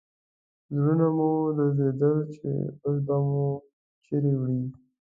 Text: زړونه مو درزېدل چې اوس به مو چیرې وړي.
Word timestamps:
زړونه 0.73 1.07
مو 1.15 1.29
درزېدل 1.57 2.17
چې 2.35 2.49
اوس 2.85 2.97
به 3.05 3.15
مو 3.27 3.45
چیرې 4.05 4.33
وړي. 4.39 4.61